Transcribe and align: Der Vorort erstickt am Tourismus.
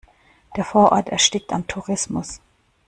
Der 0.55 0.63
Vorort 0.63 1.09
erstickt 1.09 1.53
am 1.53 1.67
Tourismus. 1.67 2.41